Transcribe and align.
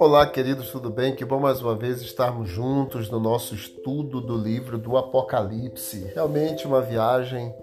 Olá, 0.00 0.26
queridos, 0.26 0.70
tudo 0.70 0.88
bem? 0.88 1.14
Que 1.14 1.24
bom 1.24 1.38
mais 1.38 1.60
uma 1.60 1.76
vez 1.76 2.00
estarmos 2.00 2.48
juntos 2.48 3.10
no 3.10 3.20
nosso 3.20 3.54
estudo 3.54 4.20
do 4.20 4.38
livro 4.38 4.78
do 4.78 4.96
Apocalipse. 4.96 6.10
Realmente 6.14 6.66
uma 6.66 6.80
viagem 6.80 7.54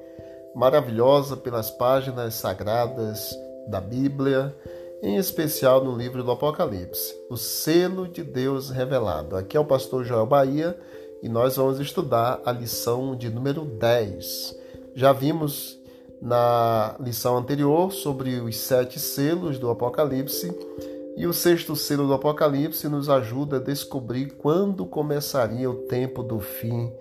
maravilhosa 0.53 1.35
pelas 1.35 1.71
páginas 1.71 2.35
sagradas 2.35 3.35
da 3.67 3.81
Bíblia, 3.81 4.55
em 5.01 5.15
especial 5.15 5.83
no 5.83 5.97
livro 5.97 6.23
do 6.23 6.31
Apocalipse, 6.31 7.15
o 7.29 7.37
selo 7.37 8.07
de 8.07 8.23
Deus 8.23 8.69
revelado. 8.69 9.35
Aqui 9.35 9.57
é 9.57 9.59
o 9.59 9.65
pastor 9.65 10.03
Joel 10.03 10.27
Bahia 10.27 10.77
e 11.23 11.29
nós 11.29 11.55
vamos 11.55 11.79
estudar 11.79 12.41
a 12.45 12.51
lição 12.51 13.15
de 13.15 13.29
número 13.29 13.65
10. 13.65 14.59
Já 14.93 15.11
vimos 15.13 15.80
na 16.21 16.95
lição 16.99 17.35
anterior 17.35 17.91
sobre 17.91 18.35
os 18.35 18.57
sete 18.57 18.99
selos 18.99 19.57
do 19.57 19.69
Apocalipse 19.69 20.55
e 21.17 21.25
o 21.25 21.33
sexto 21.33 21.75
selo 21.75 22.07
do 22.07 22.13
Apocalipse 22.13 22.87
nos 22.87 23.09
ajuda 23.09 23.57
a 23.57 23.59
descobrir 23.59 24.31
quando 24.37 24.85
começaria 24.85 25.69
o 25.69 25.87
tempo 25.87 26.21
do 26.21 26.39
fim 26.39 26.93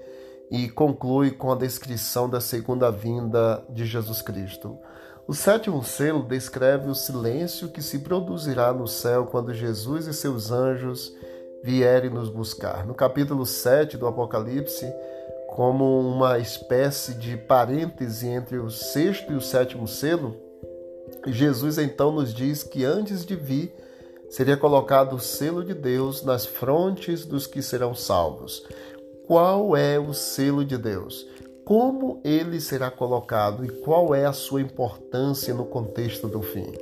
e 0.50 0.68
conclui 0.68 1.30
com 1.30 1.52
a 1.52 1.54
descrição 1.54 2.28
da 2.28 2.40
segunda 2.40 2.90
vinda 2.90 3.62
de 3.68 3.84
Jesus 3.84 4.20
Cristo. 4.22 4.78
O 5.28 5.34
sétimo 5.34 5.84
selo 5.84 6.24
descreve 6.24 6.88
o 6.88 6.94
silêncio 6.94 7.68
que 7.68 7.80
se 7.80 8.00
produzirá 8.00 8.72
no 8.72 8.88
céu 8.88 9.26
quando 9.26 9.54
Jesus 9.54 10.06
e 10.06 10.14
seus 10.14 10.50
anjos 10.50 11.14
vierem 11.62 12.10
nos 12.10 12.28
buscar. 12.28 12.84
No 12.84 12.94
capítulo 12.94 13.46
7 13.46 13.96
do 13.96 14.08
Apocalipse, 14.08 14.92
como 15.50 15.98
uma 15.98 16.38
espécie 16.38 17.12
de 17.14 17.36
parêntese 17.36 18.28
entre 18.28 18.58
o 18.58 18.70
sexto 18.70 19.32
e 19.32 19.34
o 19.36 19.40
sétimo 19.40 19.86
selo, 19.88 20.36
Jesus 21.26 21.76
então 21.76 22.12
nos 22.12 22.32
diz 22.32 22.62
que 22.62 22.84
antes 22.84 23.26
de 23.26 23.34
vir, 23.34 23.74
seria 24.30 24.56
colocado 24.56 25.16
o 25.16 25.20
selo 25.20 25.64
de 25.64 25.74
Deus 25.74 26.22
nas 26.22 26.46
frontes 26.46 27.26
dos 27.26 27.48
que 27.48 27.60
serão 27.62 27.96
salvos. 27.96 28.64
Qual 29.26 29.76
é 29.76 29.98
o 29.98 30.14
selo 30.14 30.64
de 30.64 30.78
Deus? 30.78 31.26
Como 31.64 32.20
ele 32.24 32.60
será 32.60 32.88
colocado 32.88 33.64
e 33.64 33.68
qual 33.68 34.14
é 34.14 34.26
a 34.26 34.32
sua 34.32 34.62
importância 34.62 35.52
no 35.52 35.64
contexto 35.64 36.28
do 36.28 36.42
fim? 36.42 36.72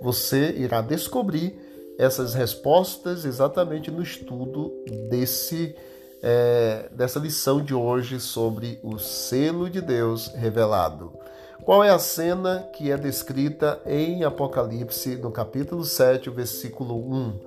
Você 0.00 0.52
irá 0.58 0.80
descobrir 0.80 1.56
essas 1.96 2.34
respostas 2.34 3.24
exatamente 3.24 3.88
no 3.88 4.02
estudo 4.02 4.72
desse 5.08 5.76
é, 6.22 6.88
dessa 6.92 7.18
lição 7.18 7.62
de 7.62 7.74
hoje 7.74 8.20
sobre 8.20 8.78
o 8.82 8.98
selo 8.98 9.68
de 9.68 9.80
Deus 9.80 10.28
revelado. 10.28 11.12
Qual 11.64 11.82
é 11.82 11.90
a 11.90 11.98
cena 11.98 12.68
que 12.72 12.90
é 12.90 12.96
descrita 12.96 13.80
em 13.84 14.22
Apocalipse, 14.24 15.16
no 15.16 15.30
capítulo 15.30 15.84
7, 15.84 16.30
versículo 16.30 16.96
1? 16.96 17.40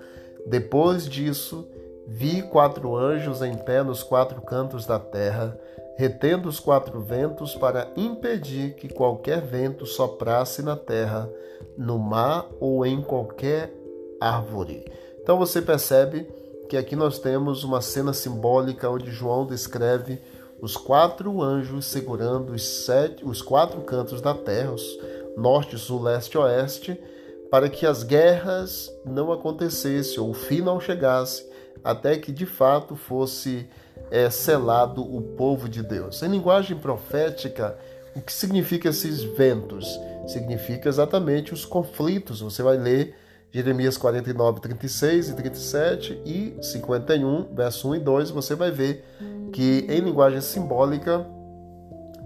Depois 0.46 1.08
disso, 1.08 1.68
vi 2.08 2.42
quatro 2.42 2.98
anjos 2.98 3.42
em 3.42 3.56
pé 3.56 3.84
nos 3.84 4.04
quatro 4.04 4.42
cantos 4.42 4.86
da 4.86 5.00
terra, 5.00 5.58
retendo 5.96 6.50
os 6.50 6.60
quatro 6.60 7.00
ventos 7.00 7.56
para 7.56 7.88
impedir 7.96 8.74
que 8.76 8.90
qualquer 8.90 9.42
vento 9.42 9.86
soprasse 9.86 10.62
na 10.62 10.76
terra, 10.76 11.30
no 11.78 12.00
mar 12.00 12.46
ou 12.60 12.86
em 12.86 13.02
qualquer 13.02 13.74
árvore. 14.20 14.86
Então 15.22 15.38
você 15.38 15.62
percebe 15.62 16.28
que 16.70 16.78
aqui 16.78 16.96
nós 16.96 17.18
temos 17.18 17.64
uma 17.64 17.82
cena 17.82 18.14
simbólica 18.14 18.88
onde 18.88 19.10
João 19.10 19.48
descreve 19.48 20.22
os 20.62 20.78
quatro 20.78 21.42
anjos 21.42 21.86
segurando 21.86 22.54
os, 22.54 22.64
sete, 22.86 23.26
os 23.26 23.42
quatro 23.42 23.82
cantos 23.82 24.22
da 24.22 24.36
terra, 24.36 24.74
os 24.74 25.00
norte, 25.36 25.80
sul, 25.80 26.04
leste 26.04 26.36
e 26.36 26.38
oeste, 26.38 27.02
para 27.50 27.70
que 27.70 27.88
as 27.88 28.04
guerras 28.04 28.94
não 29.04 29.32
acontecessem 29.32 30.20
ou 30.20 30.30
o 30.30 30.34
fim 30.34 30.62
não 30.62 30.80
chegasse, 30.80 31.44
até 31.84 32.16
que 32.18 32.32
de 32.32 32.46
fato 32.46 32.96
fosse 32.96 33.68
é, 34.12 34.30
selado 34.30 35.02
o 35.02 35.22
povo 35.22 35.68
de 35.68 35.82
Deus. 35.82 36.22
Em 36.22 36.28
linguagem 36.28 36.78
profética, 36.78 37.76
o 38.16 38.22
que 38.22 38.32
significa 38.32 38.90
esses 38.90 39.24
ventos? 39.24 40.00
Significa 40.28 40.88
exatamente 40.88 41.52
os 41.52 41.66
conflitos. 41.66 42.42
Você 42.42 42.62
vai 42.62 42.78
ler 42.78 43.16
Jeremias 43.52 43.98
49, 43.98 44.62
36 44.62 45.30
e 45.30 45.34
37 45.34 46.22
e 46.26 46.58
51, 46.62 47.56
verso 47.56 47.90
1 47.90 47.96
e 47.96 48.00
2, 48.00 48.30
você 48.30 48.56
vai 48.56 48.72
ver 48.72 49.04
que 49.52 49.86
em 49.90 50.00
linguagem 50.02 50.42
simbólica, 50.42 51.26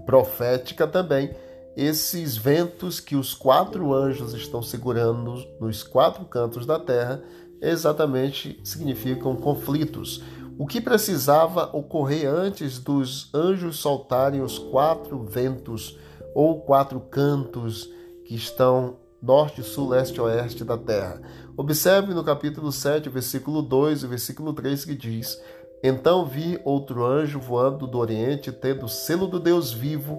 profética 0.04 0.86
também, 0.86 1.30
esses 1.76 2.36
ventos 2.36 3.00
que 3.00 3.16
os 3.16 3.34
quatro 3.34 3.92
anjos 3.92 4.34
estão 4.34 4.62
segurando 4.62 5.44
nos 5.58 5.82
quatro 5.82 6.24
cantos 6.26 6.66
da 6.66 6.78
terra 6.78 7.22
exatamente 7.60 8.60
significam 8.62 9.34
conflitos. 9.34 10.22
O 10.56 10.66
que 10.66 10.80
precisava 10.80 11.76
ocorrer 11.76 12.28
antes 12.28 12.78
dos 12.78 13.28
anjos 13.34 13.76
soltarem 13.76 14.40
os 14.40 14.58
quatro 14.58 15.24
ventos 15.24 15.98
ou 16.34 16.60
quatro 16.60 17.00
cantos 17.00 17.90
que 18.24 18.36
estão 18.36 18.98
norte, 19.24 19.62
sul, 19.62 19.88
leste 19.88 20.20
oeste 20.20 20.64
da 20.64 20.76
terra. 20.76 21.20
Observe 21.56 22.12
no 22.12 22.22
capítulo 22.22 22.70
7, 22.70 23.08
versículo 23.08 23.62
2 23.62 24.02
e 24.02 24.06
versículo 24.06 24.52
3 24.52 24.84
que 24.84 24.94
diz: 24.94 25.38
então 25.86 26.24
vi 26.24 26.58
outro 26.64 27.04
anjo 27.04 27.38
voando 27.38 27.86
do 27.86 27.98
Oriente, 27.98 28.50
tendo 28.50 28.86
o 28.86 28.88
selo 28.88 29.26
do 29.26 29.38
Deus 29.38 29.70
vivo, 29.70 30.18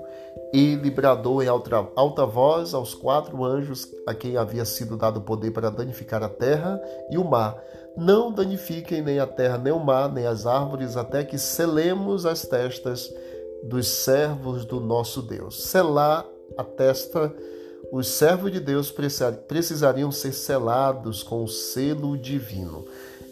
e 0.53 0.75
lhe 0.75 0.91
bradou 0.91 1.41
em 1.41 1.47
alta, 1.47 1.89
alta 1.95 2.23
voz 2.23 2.75
aos 2.75 2.93
quatro 2.93 3.43
anjos 3.43 3.91
a 4.05 4.13
quem 4.13 4.38
havia 4.38 4.63
sido 4.63 4.95
dado 4.95 5.22
poder 5.22 5.49
para 5.49 5.72
danificar 5.72 6.22
a 6.22 6.29
terra 6.29 6.79
e 7.09 7.17
o 7.17 7.23
mar. 7.23 7.59
Não 7.97 8.31
danifiquem 8.31 9.01
nem 9.01 9.17
a 9.17 9.25
terra, 9.25 9.57
nem 9.57 9.73
o 9.73 9.79
mar, 9.79 10.13
nem 10.13 10.27
as 10.27 10.45
árvores, 10.45 10.95
até 10.95 11.23
que 11.23 11.39
selemos 11.39 12.27
as 12.27 12.43
testas 12.43 13.11
dos 13.63 13.87
servos 13.87 14.66
do 14.66 14.79
nosso 14.79 15.19
Deus. 15.23 15.63
Selar 15.63 16.27
a 16.55 16.63
testa, 16.63 17.33
os 17.91 18.07
servos 18.07 18.51
de 18.51 18.59
Deus 18.59 18.91
precisariam 19.47 20.12
ser 20.12 20.34
selados 20.34 21.23
com 21.23 21.44
o 21.44 21.47
selo 21.47 22.18
divino 22.18 22.85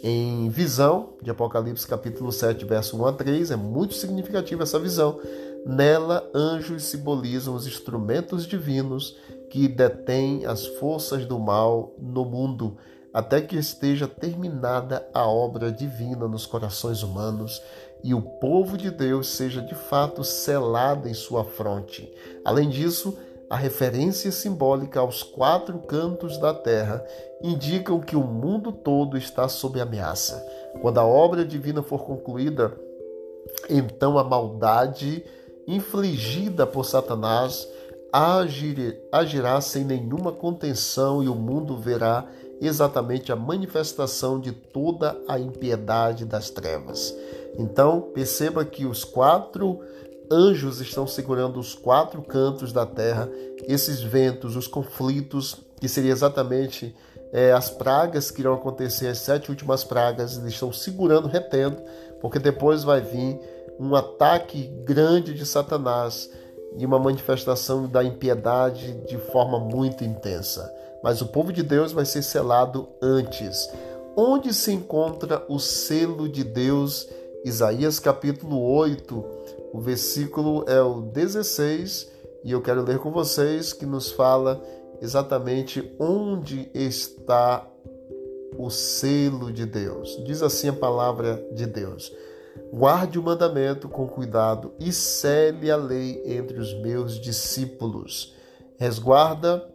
em 0.05 0.49
visão, 0.49 1.13
de 1.21 1.31
Apocalipse 1.31 1.87
capítulo 1.87 2.29
7, 2.29 2.65
verso 2.65 3.01
1 3.01 3.05
a 3.05 3.13
3, 3.13 3.51
é 3.51 3.55
muito 3.55 3.93
significativa 3.93 4.63
essa 4.63 4.77
visão. 4.77 5.17
Nela, 5.65 6.29
anjos 6.35 6.83
simbolizam 6.83 7.55
os 7.55 7.65
instrumentos 7.65 8.45
divinos 8.45 9.15
que 9.49 9.65
detêm 9.65 10.45
as 10.45 10.65
forças 10.65 11.25
do 11.25 11.39
mal 11.39 11.95
no 11.97 12.25
mundo, 12.25 12.75
até 13.13 13.39
que 13.39 13.55
esteja 13.55 14.05
terminada 14.05 15.07
a 15.13 15.25
obra 15.25 15.71
divina 15.71 16.27
nos 16.27 16.45
corações 16.45 17.01
humanos 17.01 17.61
e 18.03 18.13
o 18.13 18.21
povo 18.21 18.77
de 18.77 18.91
Deus 18.91 19.29
seja 19.29 19.61
de 19.61 19.73
fato 19.73 20.21
selado 20.21 21.07
em 21.07 21.13
sua 21.13 21.45
fronte. 21.45 22.11
Além 22.43 22.67
disso, 22.67 23.17
a 23.49 23.55
referência 23.55 24.31
simbólica 24.31 24.99
aos 24.99 25.21
quatro 25.21 25.79
cantos 25.79 26.37
da 26.37 26.53
terra 26.53 27.05
indicam 27.41 27.99
que 27.99 28.15
o 28.15 28.23
mundo 28.23 28.71
todo 28.71 29.17
está 29.17 29.47
sob 29.47 29.79
ameaça. 29.79 30.43
Quando 30.81 30.97
a 30.99 31.05
obra 31.05 31.45
divina 31.45 31.83
for 31.83 32.03
concluída, 32.03 32.73
então 33.69 34.17
a 34.17 34.23
maldade 34.23 35.23
infligida 35.67 36.65
por 36.65 36.85
Satanás 36.85 37.67
agirá 39.11 39.59
sem 39.59 39.83
nenhuma 39.83 40.31
contenção 40.31 41.23
e 41.23 41.27
o 41.27 41.35
mundo 41.35 41.77
verá 41.77 42.27
exatamente 42.61 43.31
a 43.31 43.35
manifestação 43.35 44.39
de 44.39 44.51
toda 44.51 45.17
a 45.27 45.39
impiedade 45.39 46.25
das 46.25 46.49
trevas. 46.49 47.15
Então, 47.57 48.01
perceba 48.13 48.63
que 48.63 48.85
os 48.85 49.03
quatro 49.03 49.79
anjos 50.33 50.81
estão 50.81 51.05
segurando 51.05 51.59
os 51.59 51.75
quatro 51.75 52.21
cantos 52.23 52.73
da 52.73 52.85
terra, 52.85 53.29
esses 53.67 54.01
ventos, 54.01 54.55
os 54.55 54.67
conflitos, 54.67 55.57
que 55.79 55.87
seria 55.87 56.11
exatamente 56.11 56.95
é, 57.31 57.51
as 57.51 57.69
pragas 57.69 58.31
que 58.31 58.41
irão 58.41 58.53
acontecer, 58.55 59.07
as 59.07 59.19
sete 59.19 59.51
últimas 59.51 59.83
pragas, 59.83 60.37
eles 60.37 60.53
estão 60.53 60.73
segurando, 60.73 61.27
retendo, 61.27 61.77
porque 62.19 62.39
depois 62.39 62.83
vai 62.83 63.01
vir 63.01 63.39
um 63.79 63.95
ataque 63.95 64.67
grande 64.83 65.33
de 65.33 65.45
Satanás 65.45 66.29
e 66.77 66.85
uma 66.85 66.97
manifestação 66.97 67.87
da 67.87 68.03
impiedade 68.03 68.93
de 69.07 69.17
forma 69.17 69.59
muito 69.59 70.03
intensa. 70.03 70.71
Mas 71.03 71.21
o 71.21 71.27
povo 71.27 71.51
de 71.51 71.61
Deus 71.61 71.91
vai 71.91 72.05
ser 72.05 72.23
selado 72.23 72.87
antes. 73.01 73.69
Onde 74.15 74.53
se 74.53 74.71
encontra 74.71 75.43
o 75.49 75.59
selo 75.59 76.29
de 76.29 76.43
Deus? 76.43 77.09
Isaías 77.45 77.99
capítulo 77.99 78.57
8, 78.61 79.25
o 79.73 79.81
versículo 79.81 80.63
é 80.65 80.81
o 80.81 81.01
16 81.01 82.09
e 82.41 82.53
eu 82.53 82.61
quero 82.61 82.81
ler 82.81 82.99
com 82.99 83.11
vocês 83.11 83.73
que 83.73 83.85
nos 83.85 84.11
fala 84.11 84.63
exatamente 85.01 85.93
onde 85.99 86.71
está 86.73 87.67
o 88.57 88.69
selo 88.69 89.51
de 89.51 89.65
Deus. 89.65 90.23
Diz 90.25 90.41
assim 90.41 90.69
a 90.69 90.73
palavra 90.73 91.45
de 91.51 91.65
Deus: 91.65 92.15
Guarde 92.71 93.19
o 93.19 93.23
mandamento 93.23 93.89
com 93.89 94.07
cuidado 94.07 94.71
e 94.79 94.93
cele 94.93 95.69
a 95.69 95.75
lei 95.75 96.23
entre 96.25 96.57
os 96.57 96.73
meus 96.75 97.19
discípulos. 97.19 98.33
Resguarda 98.77 99.69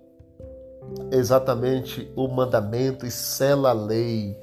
exatamente 1.13 2.11
o 2.17 2.29
mandamento 2.29 3.05
e 3.05 3.11
sela 3.11 3.71
a 3.71 3.75
lei 3.75 4.35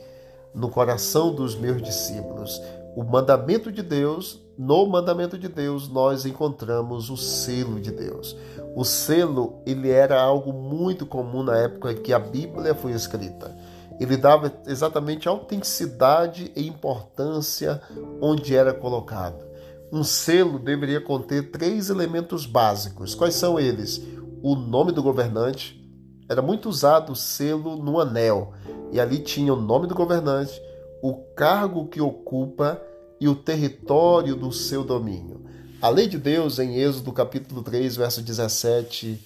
no 0.53 0.69
coração 0.69 1.33
dos 1.33 1.55
meus 1.55 1.81
discípulos. 1.81 2.61
O 2.95 3.03
mandamento 3.03 3.71
de 3.71 3.83
Deus, 3.83 4.41
no 4.57 4.85
mandamento 4.85 5.37
de 5.37 5.49
Deus, 5.49 5.89
nós 5.89 6.25
encontramos 6.25 7.09
o 7.09 7.17
selo 7.17 7.81
de 7.81 7.91
Deus. 7.91 8.37
O 8.73 8.85
selo, 8.85 9.61
ele 9.65 9.89
era 9.89 10.21
algo 10.21 10.53
muito 10.53 11.05
comum 11.05 11.43
na 11.43 11.57
época 11.57 11.93
que 11.93 12.13
a 12.13 12.19
Bíblia 12.19 12.73
foi 12.73 12.93
escrita. 12.93 13.53
Ele 13.99 14.15
dava 14.15 14.51
exatamente 14.65 15.27
autenticidade 15.27 16.51
e 16.55 16.67
importância 16.67 17.81
onde 18.21 18.55
era 18.55 18.73
colocado. 18.73 19.43
Um 19.91 20.03
selo 20.03 20.57
deveria 20.57 21.01
conter 21.01 21.51
três 21.51 21.89
elementos 21.89 22.45
básicos. 22.45 23.13
Quais 23.13 23.35
são 23.35 23.59
eles? 23.59 24.01
O 24.41 24.55
nome 24.55 24.91
do 24.91 25.03
governante, 25.03 25.81
era 26.27 26.41
muito 26.41 26.69
usado 26.69 27.11
o 27.11 27.15
selo 27.15 27.75
no 27.75 27.99
anel, 27.99 28.53
e 28.91 28.99
ali 28.99 29.19
tinha 29.19 29.53
o 29.53 29.61
nome 29.61 29.85
do 29.85 29.93
governante, 29.93 30.59
o 31.07 31.13
cargo 31.35 31.85
que 31.85 32.01
ocupa 32.01 32.81
e 33.19 33.27
o 33.27 33.35
território 33.35 34.35
do 34.35 34.51
seu 34.51 34.83
domínio. 34.83 35.45
A 35.79 35.87
lei 35.87 36.07
de 36.07 36.17
Deus, 36.17 36.57
em 36.57 36.79
Êxodo 36.79 37.13
capítulo 37.13 37.61
3, 37.61 37.95
verso 37.95 38.23
17, 38.23 39.23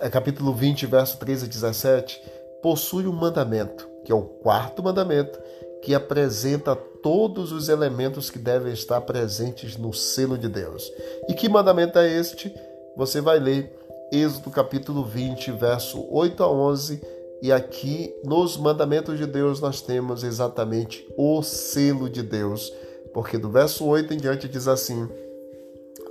eh, 0.00 0.08
capítulo 0.08 0.54
20, 0.54 0.86
verso 0.86 1.18
13 1.18 1.44
a 1.44 1.48
17, 1.48 2.22
possui 2.62 3.06
um 3.06 3.12
mandamento, 3.12 3.86
que 4.02 4.10
é 4.10 4.14
o 4.14 4.22
quarto 4.22 4.82
mandamento, 4.82 5.38
que 5.82 5.94
apresenta 5.94 6.74
todos 6.74 7.52
os 7.52 7.68
elementos 7.68 8.30
que 8.30 8.38
devem 8.38 8.72
estar 8.72 9.02
presentes 9.02 9.76
no 9.76 9.92
selo 9.92 10.38
de 10.38 10.48
Deus. 10.48 10.90
E 11.28 11.34
que 11.34 11.50
mandamento 11.50 11.98
é 11.98 12.10
este? 12.10 12.50
Você 12.96 13.20
vai 13.20 13.38
ler 13.38 13.78
Êxodo 14.10 14.50
capítulo 14.50 15.04
20, 15.04 15.52
verso 15.52 16.02
8 16.10 16.42
a 16.42 16.50
11, 16.50 17.19
e 17.42 17.50
aqui 17.50 18.14
nos 18.24 18.56
mandamentos 18.56 19.18
de 19.18 19.26
Deus 19.26 19.60
nós 19.60 19.80
temos 19.80 20.22
exatamente 20.22 21.06
o 21.16 21.42
selo 21.42 22.08
de 22.08 22.22
Deus, 22.22 22.72
porque 23.14 23.38
do 23.38 23.50
verso 23.50 23.86
8 23.86 24.12
em 24.14 24.16
diante 24.18 24.48
diz 24.48 24.68
assim: 24.68 25.08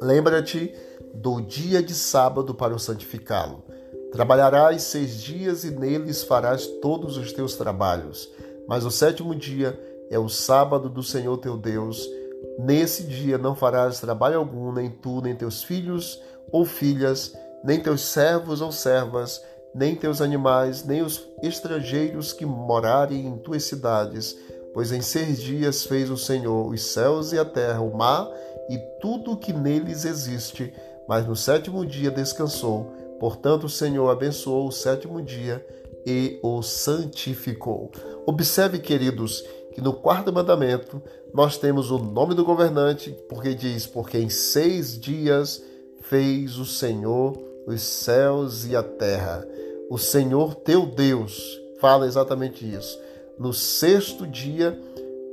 Lembra-te 0.01 0.73
do 1.13 1.39
dia 1.41 1.83
de 1.83 1.93
sábado 1.93 2.53
para 2.53 2.73
o 2.73 2.79
santificá-lo. 2.79 3.63
Trabalharás 4.11 4.83
seis 4.83 5.21
dias 5.21 5.63
e 5.63 5.71
neles 5.71 6.23
farás 6.23 6.65
todos 6.65 7.15
os 7.15 7.31
teus 7.31 7.55
trabalhos. 7.55 8.29
Mas 8.67 8.83
o 8.83 8.91
sétimo 8.91 9.35
dia 9.35 9.79
é 10.09 10.17
o 10.17 10.27
sábado 10.27 10.89
do 10.89 11.03
Senhor 11.03 11.37
teu 11.37 11.55
Deus. 11.55 12.09
Nesse 12.57 13.03
dia 13.03 13.37
não 13.37 13.55
farás 13.55 13.99
trabalho 13.99 14.39
algum, 14.39 14.71
nem 14.71 14.89
tu, 14.89 15.21
nem 15.21 15.35
teus 15.35 15.63
filhos 15.63 16.19
ou 16.51 16.65
filhas, 16.65 17.35
nem 17.63 17.79
teus 17.79 18.01
servos 18.01 18.61
ou 18.61 18.71
servas, 18.71 19.41
nem 19.73 19.95
teus 19.95 20.21
animais, 20.21 20.83
nem 20.83 21.01
os 21.01 21.27
estrangeiros 21.41 22.33
que 22.33 22.45
morarem 22.45 23.27
em 23.27 23.37
tuas 23.37 23.63
cidades, 23.63 24.37
pois 24.73 24.91
em 24.91 25.01
seis 25.01 25.41
dias 25.41 25.83
fez 25.83 26.09
o 26.09 26.17
Senhor 26.17 26.67
os 26.67 26.81
céus 26.81 27.31
e 27.31 27.39
a 27.39 27.45
terra, 27.45 27.81
o 27.81 27.95
mar 27.95 28.29
e 28.69 28.77
tudo 29.01 29.31
o 29.31 29.37
que 29.37 29.53
neles 29.53 30.05
existe, 30.05 30.73
mas 31.07 31.25
no 31.25 31.35
sétimo 31.35 31.85
dia 31.85 32.11
descansou. 32.11 32.93
Portanto, 33.19 33.65
o 33.65 33.69
Senhor 33.69 34.09
abençoou 34.09 34.67
o 34.67 34.71
sétimo 34.71 35.21
dia 35.21 35.65
e 36.05 36.39
o 36.41 36.61
santificou. 36.61 37.91
Observe, 38.25 38.79
queridos, 38.79 39.43
que 39.73 39.81
no 39.81 39.93
quarto 39.93 40.31
mandamento 40.31 41.01
nós 41.33 41.57
temos 41.57 41.91
o 41.91 41.97
nome 41.97 42.33
do 42.33 42.45
governante, 42.45 43.11
porque 43.27 43.53
diz: 43.53 43.85
Porque 43.85 44.17
em 44.17 44.29
seis 44.29 44.97
dias 44.99 45.61
fez 46.01 46.57
o 46.57 46.65
Senhor 46.65 47.48
os 47.69 47.81
céus 47.81 48.65
e 48.65 48.75
a 48.75 48.81
terra. 48.81 49.45
O 49.89 49.97
Senhor 49.97 50.55
teu 50.55 50.85
Deus 50.85 51.59
fala 51.79 52.07
exatamente 52.07 52.65
isso. 52.65 52.99
No 53.37 53.53
sexto 53.53 54.25
dia, 54.25 54.77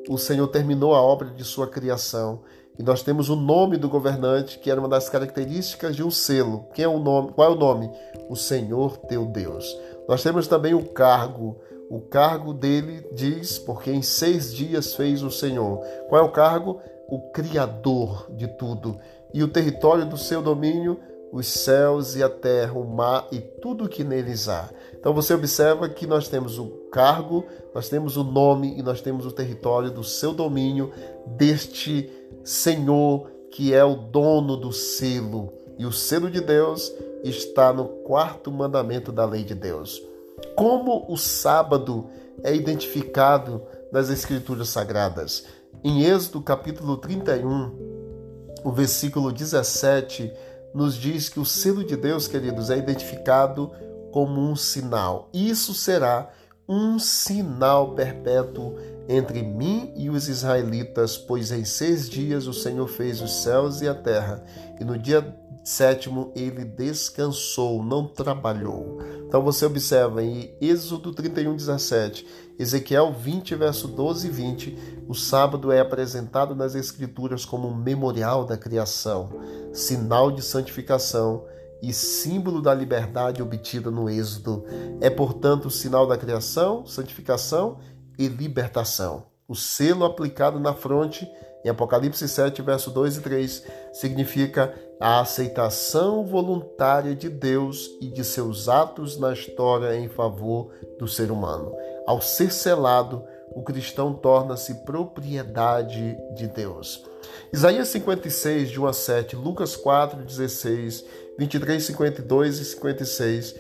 o 0.09 0.19
Senhor 0.19 0.47
terminou 0.49 0.95
a 0.95 1.03
obra 1.03 1.31
de 1.31 1.45
sua 1.45 1.67
criação. 1.67 2.43
E 2.79 2.83
nós 2.83 3.03
temos 3.03 3.31
o 3.31 3.37
nome 3.37 3.79
do 3.79 3.89
governante, 3.89 4.59
que 4.59 4.71
era 4.71 4.79
uma 4.79 4.89
das 4.89 5.09
características 5.09 5.97
de 5.97 6.03
um 6.03 6.11
selo. 6.11 6.67
Quem 6.75 6.85
é 6.85 6.89
o 6.89 6.99
nome? 6.99 7.33
Qual 7.33 7.51
é 7.51 7.55
o 7.55 7.59
nome? 7.59 7.91
O 8.29 8.37
Senhor 8.37 8.99
teu 8.99 9.25
Deus. 9.25 9.67
Nós 10.07 10.23
temos 10.23 10.47
também 10.47 10.75
o 10.75 10.85
cargo. 10.85 11.57
O 11.89 12.01
cargo 12.01 12.53
dele 12.53 13.07
diz, 13.13 13.59
porque 13.59 13.91
em 13.91 14.03
seis 14.03 14.53
dias 14.53 14.95
fez 14.95 15.23
o 15.23 15.31
Senhor. 15.31 15.81
Qual 16.09 16.21
é 16.21 16.25
o 16.25 16.33
cargo? 16.33 16.81
O 17.09 17.31
Criador 17.31 18.27
de 18.31 18.47
tudo. 18.47 18.99
E 19.33 19.43
o 19.43 19.49
território 19.49 20.05
do 20.05 20.19
seu 20.19 20.43
domínio 20.43 21.01
os 21.33 21.47
céus 21.47 22.17
e 22.17 22.23
a 22.23 22.29
terra, 22.29 22.75
o 22.75 22.85
mar 22.85 23.27
e 23.33 23.41
tudo 23.41 23.89
que 23.89 24.05
neles 24.05 24.49
há. 24.49 24.71
Então 24.99 25.13
você 25.13 25.35
observa 25.35 25.89
que 25.89 26.07
nós 26.07 26.29
temos 26.29 26.59
o 26.59 26.67
cargo, 26.91 27.45
nós 27.75 27.89
temos 27.89 28.17
o 28.17 28.25
nome 28.25 28.79
e 28.79 28.83
nós 28.83 29.01
temos 29.01 29.27
o 29.27 29.33
território 29.33 29.91
do 29.91 30.05
seu 30.05 30.33
domínio 30.33 30.93
deste 31.27 32.11
Senhor 32.45 33.31
que 33.51 33.73
é 33.73 33.85
o 33.85 33.95
dono 33.95 34.57
do 34.57 34.73
selo. 34.73 35.53
E 35.79 35.87
o 35.87 35.93
selo 35.93 36.31
de 36.31 36.41
Deus 36.41 36.93
está 37.23 37.73
no 37.73 37.87
quarto 37.87 38.51
mandamento 38.51 39.11
da 39.11 39.25
lei 39.25 39.45
de 39.45 39.55
Deus. 39.55 40.03
Como 40.55 41.07
o 41.09 41.17
sábado 41.17 42.07
é 42.43 42.55
identificado 42.55 43.63
nas 43.91 44.11
Escrituras 44.11 44.69
Sagradas? 44.69 45.45
Em 45.83 46.03
Êxodo 46.05 46.43
capítulo 46.43 46.97
31, 46.99 47.73
o 48.65 48.71
versículo 48.73 49.33
17 49.33 50.33
nos 50.75 50.97
diz 50.97 51.29
que 51.29 51.41
o 51.41 51.45
selo 51.45 51.85
de 51.85 51.97
Deus, 51.97 52.29
queridos, 52.29 52.71
é 52.71 52.79
identificado 52.79 53.71
como 54.13 54.41
um 54.41 54.57
sinal. 54.57 55.29
Isso 55.33 55.75
será 55.75 56.31
um 56.69 56.99
sinal 56.99 57.95
perpétuo 57.95 58.75
entre 59.09 59.43
mim 59.43 59.93
e 59.97 60.11
os 60.11 60.29
israelitas, 60.29 61.17
pois 61.17 61.53
em 61.53 61.65
seis 61.65 62.09
dias 62.09 62.47
o 62.47 62.53
Senhor 62.53 62.89
fez 62.89 63.21
os 63.21 63.43
céus 63.43 63.81
e 63.81 63.89
a 63.89 63.95
terra, 63.95 64.45
e 64.81 64.85
no 64.85 64.99
dia 64.99 65.37
sétimo 65.63 66.33
ele 66.35 66.65
descansou, 66.65 67.83
não 67.83 68.07
trabalhou. 68.07 68.99
Então 69.27 69.43
você 69.43 69.65
observa 69.67 70.23
em 70.23 70.57
Êxodo 70.61 71.13
31, 71.13 71.57
17, 71.57 72.27
Ezequiel 72.59 73.13
20, 73.13 73.55
verso 73.55 73.87
12 73.89 74.29
e 74.29 74.31
20, 74.31 74.79
o 75.07 75.15
sábado 75.15 75.71
é 75.71 75.81
apresentado 75.81 76.55
nas 76.55 76.75
Escrituras 76.75 77.45
como 77.45 77.69
um 77.69 77.75
memorial 77.75 78.45
da 78.45 78.57
criação, 78.57 79.29
sinal 79.73 80.31
de 80.31 80.43
santificação 80.43 81.45
e 81.83 81.93
símbolo 81.93 82.63
da 82.63 82.73
liberdade 82.73 83.43
obtida 83.43 83.91
no 83.91 84.09
Êxodo. 84.09 84.65
É, 85.01 85.11
portanto, 85.11 85.67
o 85.67 85.71
sinal 85.71 86.07
da 86.07 86.17
criação, 86.17 86.87
santificação 86.87 87.79
e 88.19 88.27
libertação. 88.27 89.25
O 89.47 89.55
selo 89.55 90.05
aplicado 90.05 90.59
na 90.59 90.73
fronte, 90.73 91.29
em 91.65 91.69
Apocalipse 91.69 92.27
7, 92.27 92.63
verso 92.63 92.91
2 92.91 93.19
e 93.19 93.21
3, 93.21 93.63
significa 93.93 94.75
a 94.99 95.21
aceitação 95.21 96.25
voluntária 96.25 97.15
de 97.15 97.29
Deus 97.29 97.91
e 98.01 98.09
de 98.09 98.25
seus 98.25 98.69
atos 98.69 99.19
na 99.19 99.33
história 99.33 99.95
em 99.95 100.09
favor 100.09 100.71
do 100.99 101.07
ser 101.07 101.31
humano. 101.31 101.73
Ao 102.07 102.21
ser 102.21 102.53
selado, 102.53 103.25
o 103.51 103.63
cristão 103.63 104.15
torna-se 104.15 104.75
propriedade 104.85 106.17
de 106.35 106.47
Deus. 106.47 107.05
Isaías 107.53 107.89
56, 107.89 108.71
de 108.71 108.81
1 108.81 108.87
a 108.87 108.93
7, 108.93 109.37
Lucas 109.37 109.75
4, 109.75 110.23
16, 110.23 111.05
23, 111.39 111.83
52 111.83 112.59
e 112.59 112.65
56. 112.65 113.57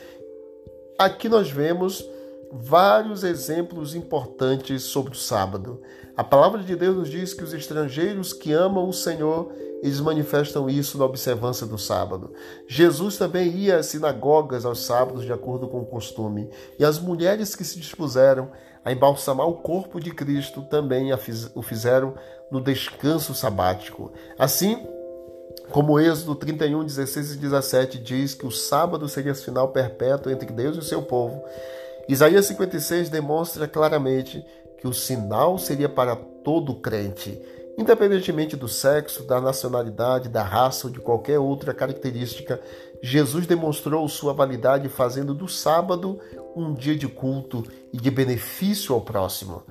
Aqui 0.98 1.28
nós 1.28 1.50
vemos 1.50 2.08
vários 2.52 3.24
exemplos 3.24 3.94
importantes 3.94 4.82
sobre 4.82 5.12
o 5.12 5.16
sábado. 5.16 5.80
A 6.16 6.24
palavra 6.24 6.62
de 6.62 6.74
Deus 6.74 6.96
nos 6.96 7.10
diz 7.10 7.34
que 7.34 7.44
os 7.44 7.52
estrangeiros 7.52 8.32
que 8.32 8.52
amam 8.52 8.88
o 8.88 8.92
Senhor, 8.92 9.52
eles 9.82 10.00
manifestam 10.00 10.68
isso 10.68 10.96
na 10.96 11.04
observância 11.04 11.66
do 11.66 11.76
sábado. 11.76 12.32
Jesus 12.66 13.18
também 13.18 13.48
ia 13.48 13.76
às 13.76 13.86
sinagogas 13.86 14.64
aos 14.64 14.84
sábados, 14.84 15.24
de 15.24 15.32
acordo 15.32 15.68
com 15.68 15.80
o 15.80 15.86
costume. 15.86 16.48
E 16.78 16.84
as 16.84 16.98
mulheres 16.98 17.54
que 17.54 17.64
se 17.64 17.78
dispuseram 17.78 18.50
a 18.84 18.92
embalsamar 18.92 19.46
o 19.46 19.56
corpo 19.56 20.00
de 20.00 20.10
Cristo 20.12 20.62
também 20.62 21.10
o 21.54 21.62
fizeram 21.62 22.14
no 22.50 22.60
descanso 22.60 23.34
sabático. 23.34 24.12
Assim, 24.38 24.86
como 25.70 25.98
Êxodo 25.98 26.36
31, 26.36 26.84
16 26.84 27.32
e 27.32 27.36
17 27.38 27.98
diz 27.98 28.34
que 28.34 28.46
o 28.46 28.50
sábado 28.50 29.08
seria 29.08 29.34
sinal 29.34 29.68
perpétuo 29.68 30.30
entre 30.30 30.52
Deus 30.52 30.76
e 30.76 30.78
o 30.78 30.82
seu 30.82 31.02
povo, 31.02 31.44
Isaías 32.08 32.46
56 32.46 33.08
demonstra 33.08 33.66
claramente 33.66 34.44
que 34.78 34.86
o 34.86 34.92
sinal 34.92 35.58
seria 35.58 35.88
para 35.88 36.14
todo 36.14 36.76
crente, 36.76 37.40
independentemente 37.76 38.56
do 38.56 38.68
sexo, 38.68 39.24
da 39.24 39.40
nacionalidade, 39.40 40.28
da 40.28 40.42
raça 40.42 40.86
ou 40.86 40.92
de 40.92 41.00
qualquer 41.00 41.40
outra 41.40 41.74
característica. 41.74 42.60
Jesus 43.02 43.46
demonstrou 43.46 44.08
sua 44.08 44.32
validade 44.32 44.88
fazendo 44.88 45.34
do 45.34 45.48
sábado 45.48 46.20
um 46.54 46.72
dia 46.72 46.94
de 46.94 47.08
culto 47.08 47.64
e 47.92 47.96
de 47.96 48.10
benefício 48.10 48.94
ao 48.94 49.00
próximo. 49.00 49.64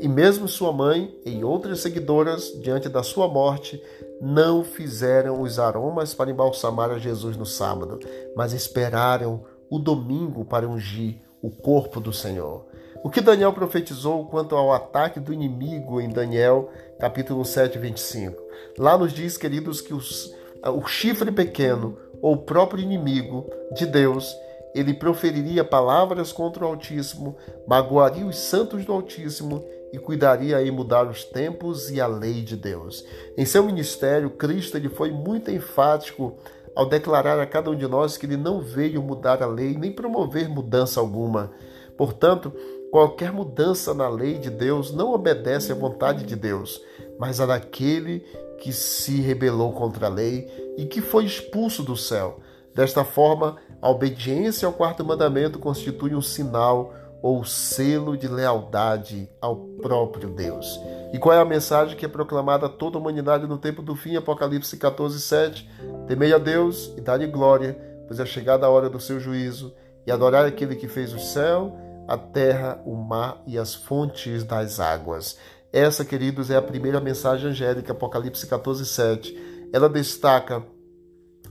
E 0.00 0.08
mesmo 0.08 0.48
sua 0.48 0.72
mãe 0.72 1.14
e 1.26 1.44
outras 1.44 1.80
seguidoras, 1.80 2.52
diante 2.62 2.88
da 2.88 3.02
sua 3.02 3.28
morte, 3.28 3.82
não 4.22 4.64
fizeram 4.64 5.42
os 5.42 5.58
aromas 5.58 6.14
para 6.14 6.30
embalsamar 6.30 6.90
a 6.90 6.98
Jesus 6.98 7.36
no 7.36 7.44
sábado, 7.44 7.98
mas 8.34 8.52
esperaram 8.52 9.44
o 9.68 9.78
domingo 9.78 10.44
para 10.44 10.66
ungir 10.68 11.27
o 11.42 11.50
corpo 11.50 12.00
do 12.00 12.12
Senhor. 12.12 12.66
O 13.02 13.10
que 13.10 13.20
Daniel 13.20 13.52
profetizou 13.52 14.26
quanto 14.26 14.56
ao 14.56 14.72
ataque 14.72 15.20
do 15.20 15.32
inimigo 15.32 16.00
em 16.00 16.08
Daniel, 16.08 16.70
capítulo 16.98 17.44
7, 17.44 17.78
25. 17.78 18.36
Lá 18.76 18.98
nos 18.98 19.12
diz, 19.12 19.36
queridos, 19.36 19.80
que 19.80 19.94
os, 19.94 20.34
o 20.64 20.84
chifre 20.86 21.30
pequeno, 21.30 21.96
ou 22.20 22.34
o 22.34 22.38
próprio 22.38 22.82
inimigo 22.82 23.48
de 23.72 23.86
Deus, 23.86 24.34
ele 24.74 24.92
proferiria 24.92 25.64
palavras 25.64 26.32
contra 26.32 26.64
o 26.64 26.68
Altíssimo, 26.68 27.36
magoaria 27.66 28.26
os 28.26 28.36
santos 28.36 28.84
do 28.84 28.92
Altíssimo 28.92 29.64
e 29.92 29.98
cuidaria 29.98 30.60
em 30.62 30.70
mudar 30.70 31.08
os 31.08 31.24
tempos 31.24 31.90
e 31.90 32.00
a 32.00 32.06
lei 32.06 32.42
de 32.42 32.56
Deus. 32.56 33.04
Em 33.36 33.44
seu 33.44 33.64
ministério, 33.64 34.30
Cristo 34.30 34.76
ele 34.76 34.88
foi 34.88 35.10
muito 35.10 35.50
enfático 35.50 36.36
ao 36.78 36.86
declarar 36.86 37.40
a 37.40 37.46
cada 37.46 37.72
um 37.72 37.74
de 37.74 37.88
nós 37.88 38.16
que 38.16 38.24
ele 38.24 38.36
não 38.36 38.60
veio 38.60 39.02
mudar 39.02 39.42
a 39.42 39.46
lei 39.46 39.76
nem 39.76 39.90
promover 39.90 40.48
mudança 40.48 41.00
alguma. 41.00 41.50
Portanto, 41.96 42.52
qualquer 42.92 43.32
mudança 43.32 43.92
na 43.92 44.08
lei 44.08 44.38
de 44.38 44.48
Deus 44.48 44.92
não 44.92 45.12
obedece 45.12 45.72
à 45.72 45.74
vontade 45.74 46.24
de 46.24 46.36
Deus, 46.36 46.80
mas 47.18 47.40
a 47.40 47.46
daquele 47.46 48.20
que 48.60 48.72
se 48.72 49.20
rebelou 49.20 49.72
contra 49.72 50.06
a 50.06 50.08
lei 50.08 50.46
e 50.76 50.86
que 50.86 51.00
foi 51.00 51.24
expulso 51.24 51.82
do 51.82 51.96
céu. 51.96 52.38
Desta 52.72 53.02
forma, 53.02 53.56
a 53.82 53.90
obediência 53.90 54.66
ao 54.66 54.72
quarto 54.72 55.04
mandamento 55.04 55.58
constitui 55.58 56.14
um 56.14 56.22
sinal 56.22 56.94
ou 57.22 57.44
selo 57.44 58.16
de 58.16 58.28
lealdade 58.28 59.28
ao 59.40 59.56
próprio 59.56 60.30
Deus. 60.30 60.80
E 61.12 61.18
qual 61.18 61.34
é 61.34 61.40
a 61.40 61.44
mensagem 61.44 61.96
que 61.96 62.04
é 62.04 62.08
proclamada 62.08 62.66
a 62.66 62.68
toda 62.68 62.96
a 62.96 63.00
humanidade 63.00 63.46
no 63.46 63.58
tempo 63.58 63.82
do 63.82 63.96
fim? 63.96 64.16
Apocalipse 64.16 64.76
14, 64.76 65.20
7. 65.20 65.68
Temei 66.06 66.32
a 66.32 66.38
Deus 66.38 66.92
e 66.96 67.00
dá-lhe 67.00 67.26
glória, 67.26 67.78
pois 68.06 68.20
é 68.20 68.26
chegada 68.26 68.66
a 68.66 68.70
hora 68.70 68.88
do 68.88 69.00
seu 69.00 69.18
juízo, 69.18 69.74
e 70.06 70.12
adorar 70.12 70.44
aquele 70.44 70.76
que 70.76 70.88
fez 70.88 71.12
o 71.12 71.18
céu, 71.18 71.76
a 72.06 72.16
terra, 72.16 72.80
o 72.86 72.94
mar 72.94 73.42
e 73.46 73.58
as 73.58 73.74
fontes 73.74 74.44
das 74.44 74.80
águas. 74.80 75.38
Essa, 75.72 76.04
queridos, 76.04 76.50
é 76.50 76.56
a 76.56 76.62
primeira 76.62 77.00
mensagem 77.00 77.50
angélica, 77.50 77.92
Apocalipse 77.92 78.46
14, 78.46 78.86
7. 78.86 79.68
Ela 79.72 79.88
destaca 79.88 80.64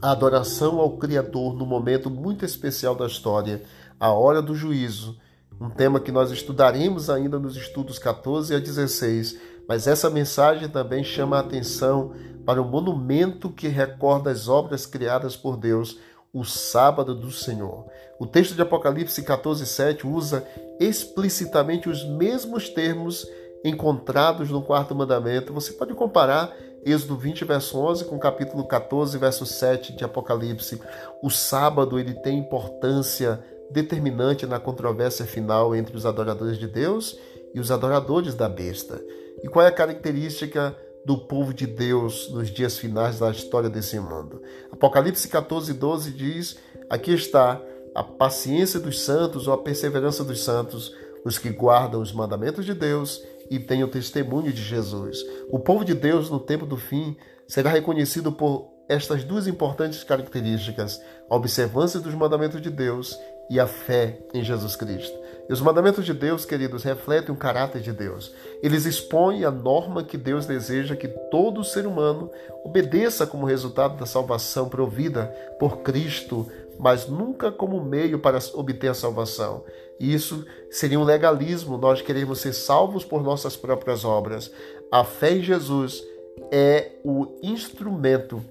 a 0.02 0.12
adoração 0.12 0.80
ao 0.80 0.98
Criador 0.98 1.56
no 1.56 1.66
momento 1.66 2.10
muito 2.10 2.46
especial 2.46 2.96
da 2.96 3.06
história, 3.06 3.62
a 4.00 4.12
hora 4.12 4.42
do 4.42 4.56
juízo, 4.56 5.18
um 5.60 5.70
tema 5.70 6.00
que 6.00 6.12
nós 6.12 6.32
estudaremos 6.32 7.10
ainda 7.10 7.40
nos 7.40 7.56
estudos 7.56 7.98
14 7.98 8.54
a 8.56 8.60
16, 8.60 9.38
mas 9.68 9.88
essa 9.88 10.10
mensagem 10.10 10.70
também 10.70 11.04
chama 11.04 11.38
a 11.38 11.42
atenção 11.42 12.14
para 12.46 12.62
o 12.62 12.66
monumento 12.66 13.50
que 13.50 13.68
recorda 13.68 14.32
as 14.32 14.48
obras 14.48 14.86
criadas 14.86 15.36
por 15.36 15.58
Deus, 15.58 16.00
o 16.34 16.46
sábado 16.46 17.16
do 17.16 17.32
Senhor. 17.32 17.86
O 18.20 18.26
texto 18.26 18.54
de 18.54 18.62
Apocalipse 18.62 19.22
14, 19.24 19.66
7 19.66 20.08
usa 20.08 20.48
explicitamente 20.80 21.90
os 21.90 22.06
mesmos 22.06 22.70
termos 22.70 23.28
encontrados 23.66 24.50
no 24.50 24.62
quarto 24.62 24.96
mandamento. 24.96 25.54
Você 25.54 25.74
pode 25.74 25.94
comparar 25.94 26.54
Êxodo 26.86 27.18
20, 27.18 27.44
verso 27.44 27.78
11, 27.78 28.06
com 28.06 28.18
capítulo 28.18 28.66
14, 28.66 29.18
verso 29.18 29.46
7 29.46 29.94
de 29.94 30.06
Apocalipse. 30.06 30.82
O 31.22 31.30
sábado 31.30 32.00
ele 32.00 32.14
tem 32.14 32.38
importância 32.38 33.44
determinante 33.72 34.46
na 34.46 34.60
controvérsia 34.60 35.26
final 35.26 35.76
entre 35.76 35.96
os 35.96 36.06
adoradores 36.06 36.58
de 36.58 36.68
Deus 36.68 37.18
e 37.54 37.60
os 37.60 37.72
adoradores 37.72 38.34
da 38.36 38.48
besta. 38.48 39.02
E 39.44 39.48
qual 39.48 39.66
é 39.66 39.70
a 39.70 39.72
característica 39.72 40.76
do 41.06 41.18
povo 41.18 41.54
de 41.54 41.66
Deus 41.66 42.30
nos 42.32 42.50
dias 42.50 42.78
finais 42.78 43.20
da 43.20 43.30
história 43.32 43.70
desse 43.70 44.00
mundo? 44.00 44.42
Apocalipse 44.72 45.28
14, 45.28 45.74
12 45.74 46.12
diz: 46.12 46.58
Aqui 46.90 47.14
está 47.14 47.62
a 47.96 48.04
paciência 48.04 48.80
dos 48.80 49.02
santos 49.02 49.48
ou 49.48 49.54
a 49.54 49.58
perseverança 49.58 50.24
dos 50.24 50.44
santos, 50.44 50.94
os 51.26 51.38
que 51.38 51.50
guardam 51.50 52.02
os 52.02 52.12
mandamentos 52.14 52.66
de 52.66 52.74
Deus 52.74 53.22
e 53.50 53.60
têm 53.60 53.84
o 53.84 53.88
testemunho 53.88 54.52
de 54.52 54.62
Jesus. 54.62 55.20
O 55.50 55.60
povo 55.60 55.84
de 55.84 55.94
Deus, 55.94 56.30
no 56.30 56.40
tempo 56.40 56.66
do 56.66 56.78
fim, 56.78 57.16
será 57.48 57.70
reconhecido 57.70 58.32
por 58.32 58.70
estas 58.90 59.24
duas 59.24 59.48
importantes 59.48 60.04
características: 60.04 61.02
a 61.30 61.36
observância 61.36 62.00
dos 62.00 62.14
mandamentos 62.14 62.62
de 62.62 62.70
Deus 62.70 63.18
e 63.50 63.60
a 63.60 63.68
fé 63.68 64.20
em 64.34 64.44
Jesus 64.44 64.76
Cristo. 64.76 65.18
E 65.50 65.54
os 65.54 65.62
mandamentos 65.62 66.06
de 66.06 66.14
Deus, 66.14 66.46
queridos, 66.46 66.84
refletem 66.84 67.34
o 67.34 67.38
caráter 67.38 67.82
de 67.82 67.94
Deus. 67.94 68.34
Eles 68.62 68.86
expõem 68.86 69.46
a 69.46 69.52
norma 69.52 70.04
que 70.04 70.18
Deus 70.18 70.46
deseja 70.46 70.96
que 70.96 71.08
todo 71.08 71.64
ser 71.64 71.88
humano 71.88 72.30
obedeça 72.66 73.26
como 73.26 73.46
resultado 73.46 73.98
da 73.98 74.06
salvação 74.06 74.68
provida 74.68 75.26
por 75.58 75.80
Cristo, 75.80 76.46
mas 76.78 77.08
nunca 77.08 77.50
como 77.50 77.82
meio 77.82 78.20
para 78.20 78.40
obter 78.54 78.90
a 78.90 78.94
salvação. 78.94 79.64
Isso 79.98 80.46
seria 80.70 81.00
um 81.00 81.06
legalismo, 81.06 81.78
nós 81.78 82.02
queremos 82.02 82.40
ser 82.40 82.54
salvos 82.54 83.06
por 83.06 83.24
nossas 83.24 83.56
próprias 83.56 84.04
obras. 84.04 84.52
A 84.92 85.04
fé 85.06 85.32
em 85.32 85.42
Jesus 85.42 86.04
é 86.52 86.92
o 87.04 87.40
instrumento 87.42 88.44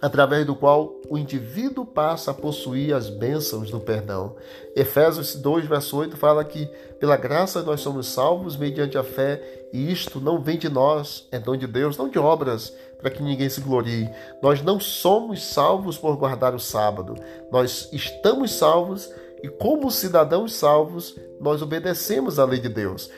através 0.00 0.46
do 0.46 0.54
qual 0.54 0.94
o 1.08 1.18
indivíduo 1.18 1.84
passa 1.84 2.30
a 2.30 2.34
possuir 2.34 2.94
as 2.94 3.10
bênçãos 3.10 3.70
do 3.70 3.80
perdão. 3.80 4.34
Efésios 4.74 5.34
2, 5.36 5.66
verso 5.66 5.96
8 5.96 6.16
fala 6.16 6.44
que 6.44 6.66
pela 6.98 7.16
graça 7.16 7.62
nós 7.62 7.80
somos 7.80 8.06
salvos 8.06 8.56
mediante 8.56 8.96
a 8.96 9.02
fé, 9.02 9.68
e 9.72 9.90
isto 9.90 10.20
não 10.20 10.40
vem 10.40 10.58
de 10.58 10.68
nós, 10.68 11.26
é 11.30 11.38
dom 11.38 11.56
de 11.56 11.66
Deus, 11.66 11.96
não 11.96 12.08
de 12.08 12.18
obras, 12.18 12.74
para 12.98 13.10
que 13.10 13.22
ninguém 13.22 13.48
se 13.48 13.60
glorie. 13.60 14.10
Nós 14.42 14.62
não 14.62 14.78
somos 14.78 15.42
salvos 15.42 15.96
por 15.96 16.16
guardar 16.16 16.54
o 16.54 16.60
sábado. 16.60 17.14
Nós 17.50 17.88
estamos 17.92 18.52
salvos 18.52 19.10
e 19.42 19.48
como 19.48 19.90
cidadãos 19.90 20.54
salvos, 20.54 21.16
nós 21.40 21.62
obedecemos 21.62 22.38
à 22.38 22.44
lei 22.44 22.60
de 22.60 22.68
Deus. 22.68 23.10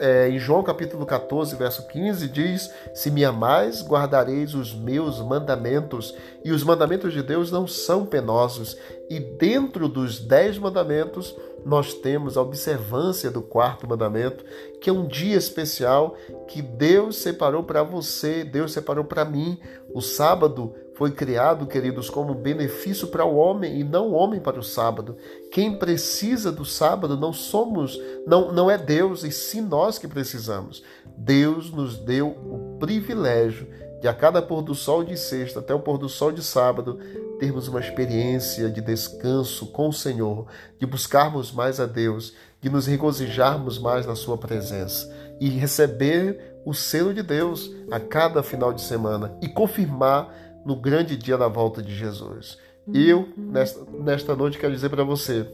É, 0.00 0.28
em 0.28 0.38
João 0.38 0.62
capítulo 0.62 1.06
14, 1.06 1.54
verso 1.54 1.86
15, 1.86 2.28
diz: 2.28 2.70
Se 2.92 3.10
me 3.10 3.24
amais, 3.24 3.86
guardareis 3.86 4.54
os 4.54 4.74
meus 4.74 5.20
mandamentos. 5.20 6.14
E 6.44 6.50
os 6.50 6.64
mandamentos 6.64 7.12
de 7.12 7.22
Deus 7.22 7.52
não 7.52 7.68
são 7.68 8.04
penosos. 8.04 8.76
E 9.08 9.20
dentro 9.20 9.88
dos 9.88 10.18
dez 10.18 10.58
mandamentos, 10.58 11.36
nós 11.64 11.94
temos 11.94 12.36
a 12.36 12.42
observância 12.42 13.30
do 13.30 13.42
quarto 13.42 13.86
mandamento, 13.88 14.44
que 14.80 14.90
é 14.90 14.92
um 14.92 15.06
dia 15.06 15.36
especial 15.36 16.16
que 16.48 16.62
Deus 16.62 17.16
separou 17.16 17.62
para 17.62 17.82
você, 17.82 18.42
Deus 18.42 18.72
separou 18.72 19.04
para 19.04 19.24
mim. 19.24 19.60
O 19.94 20.00
sábado 20.00 20.74
foi 21.00 21.12
criado, 21.12 21.66
queridos, 21.66 22.10
como 22.10 22.34
benefício 22.34 23.08
para 23.08 23.24
o 23.24 23.34
homem 23.34 23.80
e 23.80 23.82
não 23.82 24.08
o 24.08 24.12
homem 24.12 24.38
para 24.38 24.60
o 24.60 24.62
sábado. 24.62 25.16
Quem 25.50 25.78
precisa 25.78 26.52
do 26.52 26.62
sábado 26.62 27.16
não 27.16 27.32
somos, 27.32 27.98
não, 28.26 28.52
não 28.52 28.70
é 28.70 28.76
Deus, 28.76 29.24
e 29.24 29.32
sim 29.32 29.62
nós 29.62 29.98
que 29.98 30.06
precisamos. 30.06 30.82
Deus 31.16 31.70
nos 31.70 31.96
deu 31.96 32.28
o 32.28 32.76
privilégio 32.78 33.66
de 33.98 34.08
a 34.08 34.12
cada 34.12 34.42
pôr 34.42 34.60
do 34.60 34.74
sol 34.74 35.02
de 35.02 35.16
sexta 35.16 35.60
até 35.60 35.72
o 35.72 35.80
pôr 35.80 35.96
do 35.96 36.06
sol 36.06 36.30
de 36.30 36.42
sábado 36.42 36.98
termos 37.38 37.66
uma 37.66 37.80
experiência 37.80 38.68
de 38.68 38.82
descanso 38.82 39.68
com 39.68 39.88
o 39.88 39.94
Senhor, 39.94 40.48
de 40.78 40.84
buscarmos 40.84 41.50
mais 41.50 41.80
a 41.80 41.86
Deus, 41.86 42.34
de 42.60 42.68
nos 42.68 42.86
regozijarmos 42.86 43.78
mais 43.78 44.04
na 44.04 44.14
Sua 44.14 44.36
presença 44.36 45.10
e 45.40 45.48
receber 45.48 46.60
o 46.62 46.74
selo 46.74 47.14
de 47.14 47.22
Deus 47.22 47.70
a 47.90 47.98
cada 47.98 48.42
final 48.42 48.70
de 48.70 48.82
semana 48.82 49.34
e 49.40 49.48
confirmar 49.48 50.49
no 50.64 50.76
grande 50.76 51.16
dia 51.16 51.36
da 51.36 51.48
volta 51.48 51.82
de 51.82 51.94
Jesus. 51.94 52.58
Eu, 52.92 53.28
nesta, 53.36 53.84
nesta 53.92 54.36
noite, 54.36 54.58
quero 54.58 54.72
dizer 54.72 54.88
para 54.88 55.04
você 55.04 55.46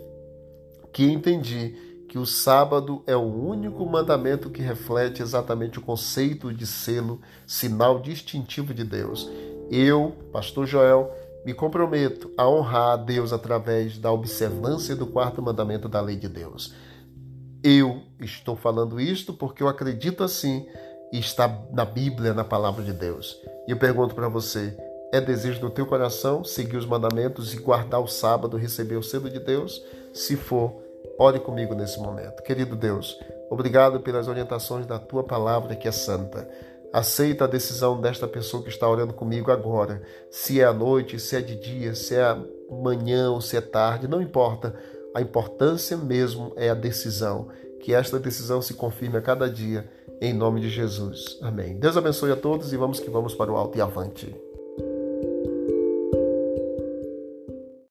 que 0.92 1.04
entendi 1.04 1.86
que 2.08 2.18
o 2.18 2.25
sábado 2.25 3.02
é 3.06 3.16
o 3.16 3.20
único 3.20 3.84
mandamento 3.84 4.48
que 4.48 4.62
reflete 4.62 5.20
exatamente 5.20 5.78
o 5.78 5.82
conceito 5.82 6.52
de 6.52 6.66
selo, 6.66 7.20
sinal 7.46 8.00
distintivo 8.00 8.72
de 8.72 8.84
Deus. 8.84 9.30
Eu, 9.70 10.14
Pastor 10.32 10.66
Joel, 10.66 11.12
me 11.44 11.52
comprometo 11.52 12.30
a 12.36 12.48
honrar 12.48 12.92
a 12.92 12.96
Deus 12.96 13.32
através 13.32 13.98
da 13.98 14.10
observância 14.10 14.96
do 14.96 15.06
quarto 15.06 15.42
mandamento 15.42 15.88
da 15.88 16.00
lei 16.00 16.16
de 16.16 16.28
Deus. 16.28 16.75
Eu 17.62 18.02
estou 18.20 18.56
falando 18.56 19.00
isto 19.00 19.34
porque 19.34 19.62
eu 19.62 19.68
acredito 19.68 20.25
assim 20.25 20.66
e 21.12 21.18
está 21.18 21.46
na 21.72 21.84
Bíblia, 21.84 22.32
na 22.32 22.44
palavra 22.44 22.84
de 22.84 22.92
Deus. 22.92 23.36
E 23.66 23.70
eu 23.72 23.76
pergunto 23.76 24.14
para 24.14 24.28
você: 24.28 24.76
é 25.12 25.20
desejo 25.20 25.60
do 25.60 25.70
teu 25.70 25.86
coração 25.86 26.42
seguir 26.44 26.76
os 26.76 26.86
mandamentos 26.86 27.54
e 27.54 27.58
guardar 27.58 28.00
o 28.00 28.08
sábado, 28.08 28.56
receber 28.56 28.96
o 28.96 29.02
selo 29.02 29.30
de 29.30 29.38
Deus? 29.38 29.84
Se 30.12 30.36
for, 30.36 30.75
ore 31.18 31.40
comigo 31.40 31.75
nesse 31.75 31.98
momento. 31.98 32.42
Querido 32.42 32.75
Deus, 32.75 33.18
obrigado 33.50 34.00
pelas 34.00 34.28
orientações 34.28 34.86
da 34.86 34.98
tua 34.98 35.22
palavra 35.22 35.76
que 35.76 35.88
é 35.88 35.92
santa. 35.92 36.48
Aceita 36.92 37.44
a 37.44 37.48
decisão 37.48 38.00
desta 38.00 38.26
pessoa 38.26 38.62
que 38.62 38.68
está 38.68 38.88
orando 38.88 39.12
comigo 39.12 39.50
agora. 39.50 40.02
Se 40.30 40.60
é 40.60 40.64
à 40.64 40.72
noite, 40.72 41.18
se 41.18 41.36
é 41.36 41.40
de 41.40 41.54
dia, 41.56 41.94
se 41.94 42.14
é 42.14 42.36
manhã 42.70 43.30
ou 43.30 43.40
se 43.40 43.56
é 43.56 43.60
tarde, 43.60 44.08
não 44.08 44.22
importa. 44.22 44.75
A 45.14 45.20
importância 45.20 45.96
mesmo 45.96 46.52
é 46.56 46.70
a 46.70 46.75
decisão. 46.75 47.48
Que 47.80 47.94
esta 47.94 48.18
decisão 48.18 48.62
se 48.62 48.75
confirme 48.75 49.18
a 49.18 49.22
cada 49.22 49.48
dia, 49.48 49.88
em 50.20 50.32
nome 50.32 50.60
de 50.60 50.70
Jesus. 50.70 51.38
Amém. 51.42 51.78
Deus 51.78 51.96
abençoe 51.96 52.32
a 52.32 52.36
todos 52.36 52.72
e 52.72 52.76
vamos 52.76 52.98
que 52.98 53.10
vamos 53.10 53.34
para 53.34 53.52
o 53.52 53.56
alto 53.56 53.76
e 53.76 53.80
avante. 53.80 54.45